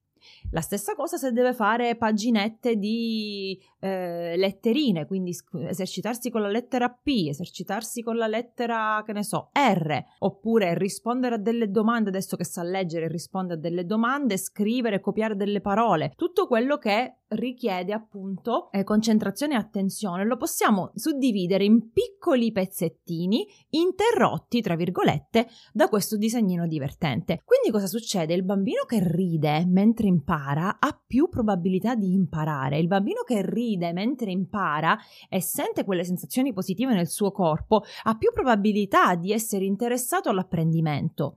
La 0.50 0.60
stessa 0.60 0.94
cosa 0.94 1.16
se 1.16 1.32
deve 1.32 1.54
fare 1.54 1.96
paginette 1.96 2.76
di 2.76 3.60
eh, 3.80 4.36
letterine, 4.36 5.06
quindi 5.06 5.36
esercitarsi 5.66 6.30
con 6.30 6.42
la 6.42 6.48
lettera 6.48 6.88
P, 6.88 7.26
esercitarsi 7.28 8.02
con 8.02 8.16
la 8.16 8.26
lettera, 8.26 9.02
che 9.04 9.12
ne 9.12 9.22
so, 9.22 9.50
R, 9.52 10.02
oppure 10.18 10.76
rispondere 10.76 11.36
a 11.36 11.38
delle 11.38 11.70
domande, 11.70 12.10
adesso 12.10 12.36
che 12.36 12.44
sa 12.44 12.62
leggere 12.62 13.08
risponde 13.08 13.54
a 13.54 13.56
delle 13.56 13.84
domande, 13.84 14.36
scrivere, 14.36 15.00
copiare 15.00 15.36
delle 15.36 15.60
parole, 15.60 16.12
tutto 16.16 16.46
quello 16.46 16.78
che 16.78 17.16
richiede 17.30 17.92
appunto 17.92 18.70
eh, 18.72 18.82
concentrazione 18.82 19.54
e 19.54 19.58
attenzione, 19.58 20.24
lo 20.24 20.36
possiamo 20.36 20.90
suddividere 20.94 21.64
in 21.64 21.90
piccoli 21.92 22.50
pezzettini 22.50 23.46
interrotti, 23.70 24.60
tra 24.60 24.74
virgolette, 24.74 25.48
da 25.72 25.88
questo 25.88 26.16
disegnino 26.16 26.66
divertente. 26.66 27.40
Quindi 27.44 27.70
cosa 27.70 27.86
succede? 27.86 28.34
Il 28.34 28.44
bambino 28.44 28.84
che 28.84 28.98
ride 29.00 29.64
mentre 29.66 30.08
impara 30.10 30.78
ha 30.78 31.00
più 31.06 31.28
probabilità 31.28 31.94
di 31.94 32.12
imparare. 32.12 32.78
Il 32.78 32.86
bambino 32.86 33.22
che 33.22 33.40
ride 33.42 33.92
mentre 33.92 34.30
impara 34.30 34.98
e 35.28 35.40
sente 35.40 35.84
quelle 35.84 36.04
sensazioni 36.04 36.52
positive 36.52 36.92
nel 36.92 37.08
suo 37.08 37.32
corpo 37.32 37.82
ha 38.02 38.16
più 38.16 38.32
probabilità 38.32 39.14
di 39.14 39.32
essere 39.32 39.64
interessato 39.64 40.28
all'apprendimento. 40.28 41.36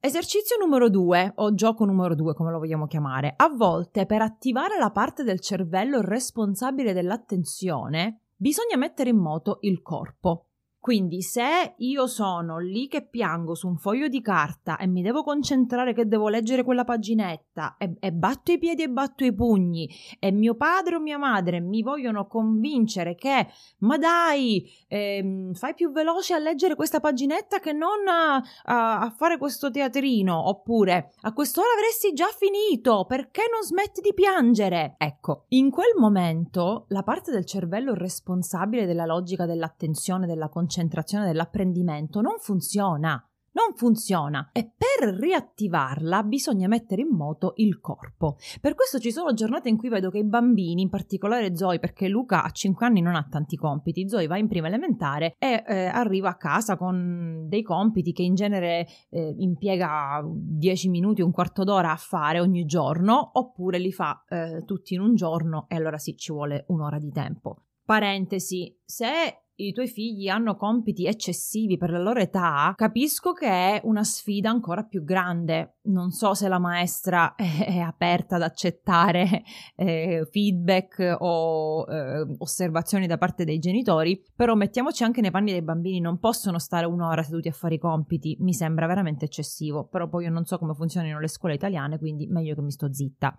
Esercizio 0.00 0.56
numero 0.58 0.90
2 0.90 1.32
o 1.36 1.54
gioco 1.54 1.84
numero 1.84 2.14
2 2.14 2.34
come 2.34 2.50
lo 2.50 2.58
vogliamo 2.58 2.86
chiamare. 2.86 3.32
A 3.36 3.48
volte 3.48 4.04
per 4.04 4.20
attivare 4.20 4.78
la 4.78 4.90
parte 4.90 5.22
del 5.22 5.40
cervello 5.40 6.00
responsabile 6.02 6.92
dell'attenzione 6.92 8.18
bisogna 8.36 8.76
mettere 8.76 9.10
in 9.10 9.16
moto 9.16 9.58
il 9.62 9.80
corpo. 9.80 10.48
Quindi 10.84 11.22
se 11.22 11.76
io 11.78 12.06
sono 12.06 12.58
lì 12.58 12.88
che 12.88 13.06
piango 13.06 13.54
su 13.54 13.68
un 13.68 13.78
foglio 13.78 14.06
di 14.08 14.20
carta 14.20 14.76
e 14.76 14.86
mi 14.86 15.00
devo 15.00 15.22
concentrare 15.22 15.94
che 15.94 16.06
devo 16.06 16.28
leggere 16.28 16.62
quella 16.62 16.84
paginetta 16.84 17.76
e, 17.78 17.94
e, 17.98 18.12
batto 18.12 18.52
i 18.52 18.58
piedi 18.58 18.82
e 18.82 18.90
batto 18.90 19.24
i 19.24 19.32
pugni 19.32 19.88
e 20.18 20.30
mio 20.30 20.54
padre 20.56 20.96
o 20.96 21.00
mia 21.00 21.16
madre 21.16 21.60
mi 21.60 21.80
vogliono 21.80 22.26
convincere 22.26 23.14
che 23.14 23.46
ma 23.78 23.96
dai 23.96 24.70
ehm, 24.88 25.54
fai 25.54 25.72
più 25.72 25.90
veloce 25.90 26.34
a 26.34 26.38
leggere 26.38 26.74
questa 26.74 27.00
paginetta 27.00 27.60
che 27.60 27.72
non 27.72 28.06
a, 28.06 28.34
a, 28.64 28.98
a 29.00 29.08
fare 29.08 29.38
questo 29.38 29.70
teatrino 29.70 30.50
oppure 30.50 31.14
a 31.22 31.32
quest'ora 31.32 31.68
avresti 31.78 32.12
già 32.12 32.26
finito 32.26 33.06
perché 33.08 33.44
non 33.50 33.62
smetti 33.62 34.02
di 34.02 34.12
piangere? 34.12 34.96
Ecco 34.98 35.46
in 35.48 35.70
quel 35.70 35.94
momento 35.96 36.84
la 36.88 37.02
parte 37.02 37.30
del 37.30 37.46
cervello 37.46 37.94
responsabile 37.94 38.84
della 38.84 39.06
logica 39.06 39.46
dell'attenzione 39.46 40.26
della 40.26 40.50
concentrazione 40.50 40.72
concentrazione 40.74 41.26
dell'apprendimento 41.26 42.20
non 42.20 42.38
funziona. 42.38 43.24
Non 43.54 43.76
funziona 43.76 44.50
e 44.52 44.72
per 44.76 45.14
riattivarla 45.14 46.24
bisogna 46.24 46.66
mettere 46.66 47.02
in 47.02 47.14
moto 47.14 47.52
il 47.58 47.78
corpo. 47.78 48.36
Per 48.60 48.74
questo 48.74 48.98
ci 48.98 49.12
sono 49.12 49.32
giornate 49.32 49.68
in 49.68 49.76
cui 49.76 49.88
vedo 49.88 50.10
che 50.10 50.18
i 50.18 50.24
bambini, 50.24 50.82
in 50.82 50.88
particolare 50.88 51.54
Zoe, 51.54 51.78
perché 51.78 52.08
Luca 52.08 52.42
a 52.42 52.50
5 52.50 52.84
anni 52.84 53.00
non 53.00 53.14
ha 53.14 53.24
tanti 53.30 53.54
compiti, 53.54 54.08
Zoe 54.08 54.26
va 54.26 54.38
in 54.38 54.48
prima 54.48 54.66
elementare 54.66 55.36
e 55.38 55.62
eh, 55.64 55.84
arriva 55.84 56.30
a 56.30 56.36
casa 56.36 56.76
con 56.76 57.46
dei 57.46 57.62
compiti 57.62 58.12
che 58.12 58.24
in 58.24 58.34
genere 58.34 58.88
eh, 59.10 59.36
impiega 59.38 60.20
10 60.26 60.88
minuti, 60.88 61.22
un 61.22 61.30
quarto 61.30 61.62
d'ora 61.62 61.92
a 61.92 61.96
fare 61.96 62.40
ogni 62.40 62.64
giorno, 62.64 63.30
oppure 63.34 63.78
li 63.78 63.92
fa 63.92 64.24
eh, 64.28 64.64
tutti 64.64 64.94
in 64.94 65.00
un 65.00 65.14
giorno 65.14 65.66
e 65.68 65.76
allora 65.76 65.98
sì 65.98 66.16
ci 66.16 66.32
vuole 66.32 66.64
un'ora 66.66 66.98
di 66.98 67.12
tempo. 67.12 67.66
Parentesi, 67.84 68.76
se 68.84 69.43
i 69.56 69.72
tuoi 69.72 69.86
figli 69.86 70.28
hanno 70.28 70.56
compiti 70.56 71.06
eccessivi 71.06 71.76
per 71.76 71.90
la 71.90 72.00
loro 72.00 72.20
età, 72.20 72.72
capisco 72.76 73.32
che 73.32 73.46
è 73.46 73.80
una 73.84 74.02
sfida 74.02 74.50
ancora 74.50 74.82
più 74.82 75.04
grande. 75.04 75.76
Non 75.84 76.10
so 76.10 76.34
se 76.34 76.48
la 76.48 76.58
maestra 76.58 77.34
è, 77.36 77.78
aperta 77.78 78.36
ad 78.36 78.42
accettare 78.42 79.42
eh, 79.76 80.26
feedback 80.30 81.16
o 81.18 81.86
eh, 81.88 82.26
osservazioni 82.38 83.06
da 83.06 83.18
parte 83.18 83.44
dei 83.44 83.58
genitori, 83.58 84.20
però 84.34 84.54
mettiamoci 84.54 85.04
anche 85.04 85.20
nei 85.20 85.30
panni 85.30 85.52
dei 85.52 85.62
bambini, 85.62 86.00
non 86.00 86.18
possono 86.18 86.58
stare 86.58 86.86
un'ora 86.86 87.22
seduti 87.22 87.48
a 87.48 87.52
fare 87.52 87.74
i 87.74 87.78
compiti, 87.78 88.36
mi 88.40 88.54
sembra 88.54 88.86
veramente 88.86 89.26
eccessivo, 89.26 89.84
però 89.84 90.08
poi 90.08 90.24
io 90.24 90.30
non 90.30 90.44
so 90.44 90.58
come 90.58 90.74
funzionano 90.74 91.20
le 91.20 91.28
scuole 91.28 91.54
italiane, 91.54 91.98
quindi 91.98 92.26
meglio 92.26 92.54
che 92.54 92.62
mi 92.62 92.72
sto 92.72 92.92
zitta. 92.92 93.38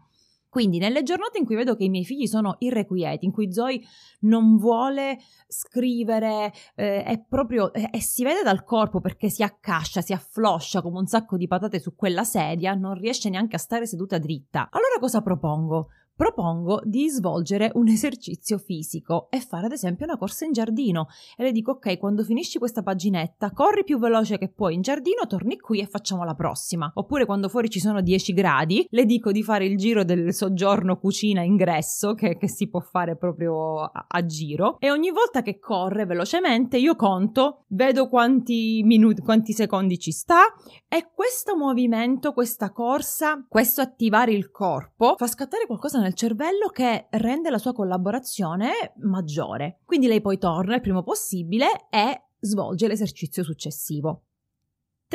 Quindi 0.56 0.78
nelle 0.78 1.04
giornate 1.04 1.38
in 1.38 1.44
cui 1.44 1.58
vedo 1.58 1.76
che 1.76 1.84
i 1.84 1.90
miei 1.90 2.06
figli 2.06 2.28
sono 2.28 2.56
irrequieti, 2.60 3.26
in 3.26 3.34
cui 3.34 3.52
Zoe 3.52 3.78
non 4.22 4.56
vuole 4.56 5.18
scrivere, 5.50 6.54
eh, 6.76 7.04
è 7.04 7.22
proprio, 7.28 7.74
eh, 7.74 7.90
e 7.92 8.00
si 8.00 8.24
vede 8.24 8.42
dal 8.42 8.64
corpo 8.64 9.02
perché 9.02 9.28
si 9.28 9.44
accascia, 9.44 10.00
si 10.00 10.14
affloscia 10.14 10.82
come 10.82 11.00
un 11.00 11.08
sacco 11.08 11.36
di 11.36 11.48
patate 11.48 11.78
su 11.78 11.94
quella 11.94 12.24
sedia, 12.24 12.74
non 12.74 12.94
riesce 12.94 13.28
neanche 13.28 13.58
a 13.58 13.60
stare 13.60 13.86
seduta 13.86 14.18
dritta. 14.18 14.70
Allora 14.72 14.98
cosa 14.98 15.22
propongo? 15.22 15.90
Propongo 16.16 16.82
di 16.84 17.10
svolgere 17.10 17.72
un 17.74 17.88
esercizio 17.90 18.58
fisico 18.58 19.28
e 19.30 19.40
fare 19.40 19.66
ad 19.66 19.72
esempio 19.72 20.06
una 20.06 20.18
corsa 20.18 20.46
in 20.46 20.52
giardino. 20.52 21.08
E 21.38 21.44
le 21.44 21.52
dico 21.52 21.72
ok 21.72 21.98
quando 21.98 22.24
finisci 22.24 22.58
questa 22.58 22.84
paginetta 22.84 23.52
corri 23.52 23.84
più 23.84 24.00
veloce 24.00 24.38
che 24.38 24.50
puoi 24.50 24.76
in 24.76 24.82
giardino 24.82 25.28
torni 25.28 25.58
qui 25.58 25.80
e 25.80 25.88
facciamo 25.88 26.24
la 26.24 26.34
prossima. 26.34 26.92
Oppure 26.96 27.26
quando 27.26 27.50
fuori 27.50 27.70
ci 27.70 27.80
sono 27.80 28.02
10 28.02 28.34
gradi 28.34 28.86
le 28.90 29.06
dico 29.06 29.32
di 29.32 29.44
fare 29.44 29.66
il 29.66 29.78
giro 29.78 30.04
del 30.04 30.34
soggiorno 30.34 30.98
cucina 30.98 31.42
ingresso 31.42 32.14
che, 32.14 32.38
che 32.38 32.48
si 32.48 32.70
può 32.70 32.80
fare 32.80 33.18
proprio 33.18 33.82
a, 33.82 34.06
a 34.08 34.26
giro. 34.26 34.78
E 34.80 34.92
ogni 34.92 35.12
volta 35.12 35.42
che 35.42 35.60
corre 35.60 36.06
velocemente 36.06 36.78
io 36.78 36.96
conto 36.96 37.64
vedo 37.68 38.08
quanti 38.08 38.82
minuti 38.84 39.22
quanti 39.22 39.54
secondi 39.54 39.98
ci 40.00 40.12
sta 40.12 40.44
e 40.88 41.10
questo 41.14 41.58
movimento 41.58 42.32
questa 42.34 42.72
corsa 42.72 43.46
questo 43.48 43.82
attivare 43.82 44.32
il 44.32 44.52
corpo 44.52 45.16
fa 45.18 45.28
scattare 45.28 45.66
qualcosa 45.66 46.00
nel 46.06 46.14
cervello 46.14 46.68
che 46.72 47.08
rende 47.10 47.50
la 47.50 47.58
sua 47.58 47.74
collaborazione 47.74 48.94
maggiore. 48.98 49.80
Quindi 49.86 50.06
lei 50.06 50.22
poi 50.22 50.38
torna 50.38 50.76
il 50.76 50.82
prima 50.82 51.02
possibile 51.02 51.88
e 51.90 52.28
svolge 52.40 52.88
l'esercizio 52.88 53.44
successivo. 53.44 54.26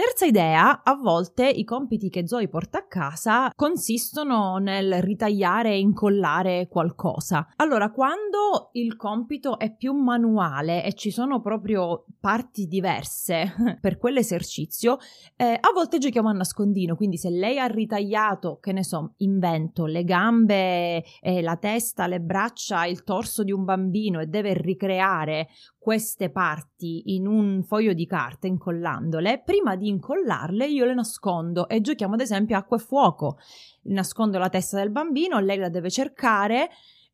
Terza 0.01 0.25
idea, 0.25 0.83
a 0.83 0.95
volte 0.95 1.47
i 1.47 1.63
compiti 1.63 2.09
che 2.09 2.27
Zoe 2.27 2.49
porta 2.49 2.79
a 2.79 2.87
casa 2.87 3.53
consistono 3.55 4.57
nel 4.57 5.03
ritagliare 5.03 5.73
e 5.73 5.79
incollare 5.79 6.69
qualcosa. 6.69 7.47
Allora, 7.57 7.91
quando 7.91 8.71
il 8.73 8.97
compito 8.97 9.59
è 9.59 9.77
più 9.77 9.93
manuale 9.93 10.87
e 10.87 10.95
ci 10.95 11.11
sono 11.11 11.43
proprio 11.43 12.07
parti 12.19 12.67
diverse 12.67 13.53
per 13.79 13.99
quell'esercizio, 13.99 14.97
eh, 15.37 15.59
a 15.61 15.71
volte 15.75 15.99
giochiamo 15.99 16.31
a 16.31 16.33
nascondino, 16.33 16.97
quindi 16.97 17.19
se 17.19 17.29
lei 17.29 17.59
ha 17.59 17.67
ritagliato, 17.67 18.57
che 18.59 18.73
ne 18.73 18.83
so, 18.83 19.13
invento, 19.19 19.85
le 19.85 20.05
gambe, 20.05 21.05
eh, 21.21 21.43
la 21.43 21.57
testa, 21.57 22.07
le 22.07 22.21
braccia, 22.21 22.87
il 22.87 23.05
torso 23.05 23.45
di 23.45 23.53
un 23.53 23.65
bambino 23.65 24.19
e 24.19 24.29
deve 24.29 24.55
ricreare 24.55 25.49
queste 25.79 26.31
parti 26.31 27.15
in 27.15 27.27
un 27.27 27.63
foglio 27.65 27.95
di 27.95 28.07
carta 28.07 28.47
incollandole, 28.47 29.43
prima 29.45 29.77
di 29.77 29.89
incollarle 29.91 30.67
io 30.67 30.85
le 30.87 30.95
nascondo 30.95 31.69
e 31.69 31.81
giochiamo 31.81 32.15
ad 32.15 32.21
esempio 32.21 32.57
acqua 32.57 32.77
e 32.79 32.81
fuoco. 32.81 33.39
Nascondo 33.83 34.39
la 34.39 34.49
testa 34.49 34.79
del 34.79 34.91
bambino, 34.91 35.39
lei 35.39 35.59
la 35.59 35.69
deve 35.69 35.91
cercare 35.91 36.71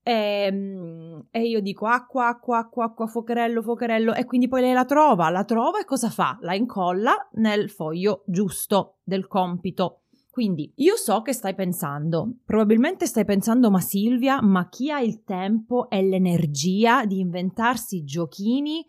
e, 0.07 0.47
ehm, 0.49 1.27
e, 1.33 1.41
io 1.49 1.61
dico 1.61 1.87
acqua, 1.87 2.29
acqua, 2.29 2.59
acqua, 2.59 2.85
acqua, 2.85 3.07
fuocherello, 3.09 3.61
fuocherello 3.61 4.15
e 4.15 4.25
quindi 4.25 4.47
poi 4.47 4.61
lei 4.61 4.73
la 4.73 4.85
trova, 4.85 5.29
la 5.31 5.45
trova 5.45 5.81
e 5.81 5.85
cosa 5.85 6.11
fa? 6.11 6.39
La 6.43 6.55
incolla 6.55 7.29
nel 7.33 7.69
foglio 7.71 8.23
giusto 8.27 8.99
del 9.03 9.27
compito. 9.27 10.03
Quindi 10.31 10.71
io 10.77 10.97
so 10.97 11.23
che 11.23 11.33
stai 11.33 11.55
pensando, 11.55 12.37
probabilmente 12.45 13.07
stai 13.07 13.25
pensando 13.25 13.71
ma 13.71 13.81
Silvia, 13.81 14.41
ma 14.43 14.69
chi 14.69 14.93
ha 14.93 15.01
il 15.01 15.25
tempo 15.25 15.89
e 15.89 16.03
l'energia 16.03 17.05
di 17.05 17.19
inventarsi 17.19 18.05
giochini 18.05 18.87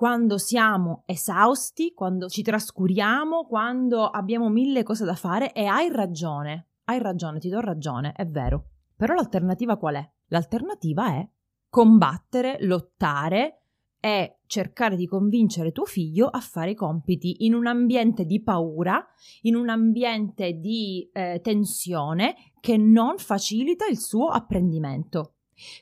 quando 0.00 0.38
siamo 0.38 1.02
esausti, 1.04 1.92
quando 1.92 2.26
ci 2.26 2.40
trascuriamo, 2.40 3.44
quando 3.44 4.06
abbiamo 4.06 4.48
mille 4.48 4.82
cose 4.82 5.04
da 5.04 5.14
fare 5.14 5.52
e 5.52 5.66
hai 5.66 5.92
ragione, 5.92 6.68
hai 6.84 6.98
ragione, 6.98 7.38
ti 7.38 7.50
do 7.50 7.60
ragione, 7.60 8.14
è 8.16 8.26
vero. 8.26 8.68
Però 8.96 9.12
l'alternativa 9.12 9.76
qual 9.76 9.96
è? 9.96 10.10
L'alternativa 10.28 11.08
è 11.08 11.28
combattere, 11.68 12.56
lottare, 12.60 13.64
è 14.00 14.38
cercare 14.46 14.96
di 14.96 15.06
convincere 15.06 15.70
tuo 15.70 15.84
figlio 15.84 16.28
a 16.28 16.40
fare 16.40 16.70
i 16.70 16.74
compiti 16.74 17.44
in 17.44 17.52
un 17.52 17.66
ambiente 17.66 18.24
di 18.24 18.42
paura, 18.42 19.06
in 19.42 19.54
un 19.54 19.68
ambiente 19.68 20.54
di 20.54 21.10
eh, 21.12 21.40
tensione 21.42 22.54
che 22.58 22.78
non 22.78 23.18
facilita 23.18 23.84
il 23.86 23.98
suo 23.98 24.28
apprendimento. 24.28 25.34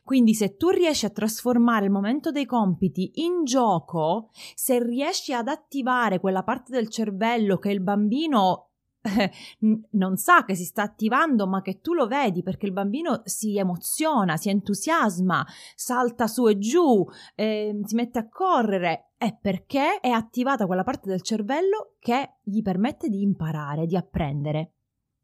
Quindi 0.04 0.34
se 0.34 0.56
tu 0.56 0.68
riesci 0.70 1.06
a 1.06 1.10
trasformare 1.10 1.84
il 1.84 1.90
momento 1.90 2.30
dei 2.30 2.46
compiti 2.46 3.10
in 3.14 3.44
gioco, 3.44 4.30
se 4.54 4.82
riesci 4.82 5.32
ad 5.32 5.48
attivare 5.48 6.20
quella 6.20 6.42
parte 6.42 6.72
del 6.72 6.88
cervello 6.88 7.58
che 7.58 7.70
il 7.70 7.80
bambino 7.80 8.68
non 9.90 10.16
sa 10.16 10.44
che 10.44 10.54
si 10.54 10.64
sta 10.64 10.82
attivando, 10.82 11.46
ma 11.46 11.62
che 11.62 11.80
tu 11.80 11.94
lo 11.94 12.06
vedi 12.06 12.42
perché 12.42 12.66
il 12.66 12.72
bambino 12.72 13.22
si 13.24 13.56
emoziona, 13.56 14.36
si 14.36 14.48
entusiasma, 14.48 15.46
salta 15.74 16.26
su 16.26 16.46
e 16.48 16.58
giù, 16.58 17.06
eh, 17.34 17.78
si 17.84 17.94
mette 17.94 18.18
a 18.18 18.28
correre, 18.28 19.12
è 19.16 19.36
perché 19.40 20.00
è 20.00 20.08
attivata 20.08 20.66
quella 20.66 20.84
parte 20.84 21.08
del 21.08 21.22
cervello 21.22 21.94
che 21.98 22.36
gli 22.42 22.62
permette 22.62 23.08
di 23.08 23.22
imparare, 23.22 23.86
di 23.86 23.96
apprendere. 23.96 24.72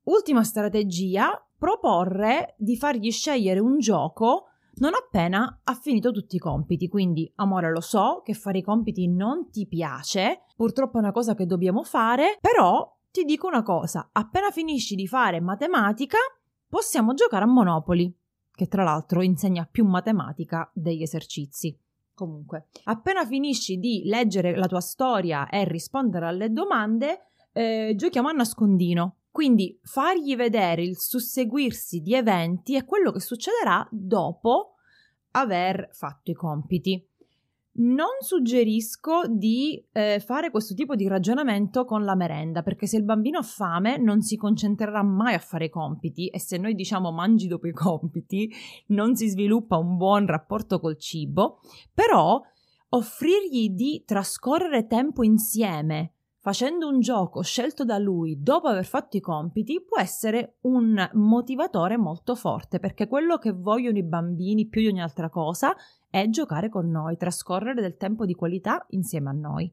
Ultima 0.05 0.45
strategia, 0.45 1.44
proporre 1.57 2.55
di 2.59 2.77
fargli 2.77 3.11
scegliere 3.11 3.61
un 3.61 3.79
gioco 3.79 4.47
non 4.77 4.93
appena 4.95 5.61
ha 5.63 5.75
finito 5.75 6.11
tutti 6.11 6.37
i 6.37 6.41
compiti. 6.41 6.89
Quindi, 6.89 7.31
amore, 7.37 7.71
lo 7.71 7.81
so 7.81 8.23
che 8.25 8.35
fare 8.35 8.59
i 8.59 8.63
compiti 8.63 9.09
non 9.09 9.51
ti 9.51 9.67
piace, 9.67 10.43
purtroppo 10.57 10.97
è 10.97 11.01
una 11.01 11.13
cosa 11.13 11.35
che 11.35 11.47
dobbiamo 11.47 11.83
fare, 11.85 12.39
però 12.41 12.93
ti 13.11 13.25
dico 13.25 13.47
una 13.47 13.63
cosa, 13.63 14.09
appena 14.13 14.51
finisci 14.51 14.97
di 14.97 15.07
fare 15.07 15.41
matematica, 15.41 16.19
possiamo 16.69 17.15
giocare 17.15 17.45
a 17.45 17.49
Monopoli, 17.49 18.13
che 18.51 18.67
tra 18.67 18.83
l'altro 18.83 19.23
insegna 19.23 19.69
più 19.71 19.85
matematica 19.85 20.69
degli 20.75 21.03
esercizi. 21.03 21.79
Comunque, 22.13 22.69
appena 22.85 23.25
finisci 23.25 23.79
di 23.79 24.03
leggere 24.05 24.57
la 24.57 24.67
tua 24.67 24.81
storia 24.81 25.49
e 25.49 25.65
rispondere 25.65 26.27
alle 26.27 26.53
domande, 26.53 27.27
eh, 27.53 27.95
giochiamo 27.97 28.29
a 28.29 28.33
nascondino. 28.33 29.17
Quindi 29.35 29.77
fargli 29.83 30.37
vedere 30.37 30.85
il 30.85 30.97
susseguirsi 30.97 31.99
di 31.99 32.15
eventi 32.15 32.77
è 32.77 32.85
quello 32.85 33.11
che 33.11 33.19
succederà 33.19 33.85
dopo 33.91 34.75
aver 35.33 35.89
fatto 35.91 36.31
i 36.31 36.35
compiti. 36.35 37.05
Non 37.79 38.21
suggerisco 38.21 39.27
di 39.27 39.85
eh, 39.91 40.23
fare 40.25 40.53
questo 40.53 40.75
tipo 40.75 40.95
di 40.95 41.09
ragionamento 41.09 41.85
con 41.85 42.05
la 42.05 42.15
merenda, 42.15 42.63
perché 42.63 42.87
se 42.87 42.97
il 42.97 43.03
bambino 43.03 43.39
ha 43.39 43.43
fame 43.43 43.99
non 43.99 44.23
si 44.23 44.37
concentrerà 44.37 45.03
mai 45.03 45.35
a 45.35 45.41
fare 45.41 45.65
i 45.65 45.71
compiti 45.71 46.29
e 46.29 46.39
se 46.39 46.57
noi 46.57 46.77
diciamo 46.77 47.11
mangi 47.11 47.49
dopo 47.49 47.67
i 47.67 47.73
compiti 47.73 48.49
non 48.91 49.17
si 49.17 49.27
sviluppa 49.27 49.77
un 49.77 49.97
buon 49.97 50.27
rapporto 50.27 50.79
col 50.79 50.97
cibo, 50.97 51.59
però 51.93 52.41
offrirgli 52.91 53.71
di 53.71 54.05
trascorrere 54.07 54.87
tempo 54.87 55.25
insieme 55.25 56.14
facendo 56.45 56.89
un 56.89 57.01
gioco 57.01 57.41
scelto 57.41 57.87
da 57.87 57.97
lui 57.97 58.43
dopo 58.43 58.69
aver 58.69 58.85
fatto 58.85 59.17
i 59.17 59.21
compiti 59.21 59.83
può 59.83 59.99
essere 59.99 60.57
un 60.65 61.09
motivatore 61.15 61.97
molto 61.97 62.35
forte 62.35 62.79
perché 62.79 63.09
quello 63.09 63.39
che 63.39 63.53
vogliono 63.53 63.97
i 63.97 64.03
bambini 64.03 64.67
più 64.67 64.83
di 64.83 64.89
ogni 64.89 65.01
altra 65.01 65.31
cosa 65.31 65.75
è 66.11 66.29
giocare 66.29 66.69
con 66.69 66.91
noi, 66.91 67.17
trascorrere 67.17 67.81
del 67.81 67.97
tempo 67.97 68.27
di 68.27 68.35
qualità 68.35 68.85
insieme 68.91 69.31
a 69.31 69.33
noi. 69.33 69.73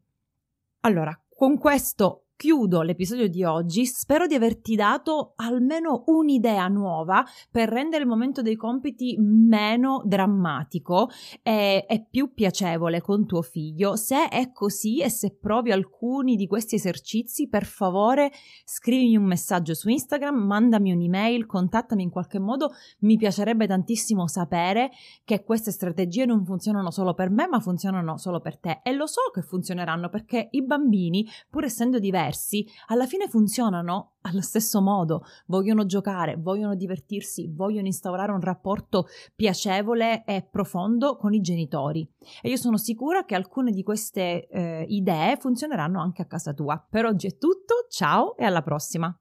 Allora, 0.83 1.13
con 1.35 1.57
questo 1.57 2.27
chiudo 2.41 2.81
l'episodio 2.81 3.29
di 3.29 3.43
oggi, 3.43 3.85
spero 3.85 4.25
di 4.25 4.33
averti 4.33 4.73
dato 4.73 5.33
almeno 5.35 6.05
un'idea 6.07 6.67
nuova 6.69 7.23
per 7.51 7.69
rendere 7.69 8.01
il 8.01 8.09
momento 8.09 8.41
dei 8.41 8.55
compiti 8.55 9.15
meno 9.19 10.01
drammatico 10.03 11.09
e, 11.43 11.85
e, 11.87 12.07
più 12.09 12.33
piacevole 12.33 12.99
con 12.99 13.27
tuo 13.27 13.43
figlio. 13.43 13.95
Se 13.95 14.27
è 14.27 14.51
così 14.51 15.01
e 15.01 15.11
se 15.11 15.37
provi 15.39 15.71
alcuni 15.71 16.35
di 16.35 16.47
questi 16.47 16.73
esercizi, 16.73 17.47
per 17.47 17.63
favore 17.63 18.31
scrivimi 18.65 19.17
un 19.17 19.25
messaggio 19.25 19.75
su 19.75 19.89
Instagram, 19.89 20.35
mandami 20.35 20.93
un'email, 20.93 21.45
contattami 21.45 22.01
in 22.01 22.09
qualche 22.09 22.39
modo, 22.39 22.71
mi 23.01 23.17
piacerebbe 23.17 23.67
tantissimo 23.67 24.27
sapere 24.27 24.89
che 25.23 25.43
queste 25.43 25.69
strategie 25.69 26.25
non 26.25 26.43
funzionano 26.43 26.89
solo 26.89 27.13
per 27.13 27.29
me, 27.29 27.47
ma 27.47 27.59
funzionano 27.59 28.17
solo 28.17 28.39
per 28.39 28.57
te. 28.57 28.79
E 28.81 28.93
lo 28.93 29.05
so 29.05 29.29
che 29.31 29.43
funzioneranno 29.43 30.09
perché 30.09 30.47
i 30.49 30.65
bambini, 30.65 31.29
pur 31.47 31.65
essendo 31.65 31.99
diversi, 31.99 32.29
diversi, 32.31 32.65
alla 32.87 33.05
fine 33.05 33.27
funzionano 33.27 34.13
allo 34.21 34.41
stesso 34.41 34.81
modo, 34.81 35.23
vogliono 35.47 35.85
giocare, 35.85 36.37
vogliono 36.37 36.75
divertirsi, 36.75 37.51
vogliono 37.53 37.87
instaurare 37.87 38.31
un 38.31 38.39
rapporto 38.39 39.07
piacevole 39.35 40.23
e 40.25 40.47
profondo 40.49 41.17
con 41.17 41.33
i 41.33 41.41
genitori. 41.41 42.07
E 42.41 42.49
io 42.49 42.57
sono 42.57 42.77
sicura 42.77 43.25
che 43.25 43.35
alcune 43.35 43.71
di 43.71 43.83
queste 43.83 44.47
eh, 44.47 44.85
idee 44.87 45.37
funzioneranno 45.37 45.99
anche 45.99 46.21
a 46.21 46.25
casa 46.25 46.53
tua. 46.53 46.83
Per 46.89 47.05
oggi 47.05 47.27
è 47.27 47.37
tutto, 47.37 47.87
ciao 47.89 48.37
e 48.37 48.45
alla 48.45 48.61
prossima! 48.61 49.15